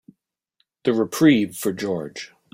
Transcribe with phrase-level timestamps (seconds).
[0.83, 2.33] The reprieve for George.